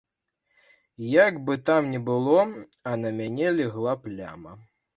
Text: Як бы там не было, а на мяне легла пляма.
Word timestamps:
Як 1.27 1.37
бы 1.49 1.53
там 1.71 1.91
не 1.93 2.01
было, 2.09 2.39
а 2.89 2.97
на 3.05 3.15
мяне 3.21 3.55
легла 3.61 3.97
пляма. 4.09 4.61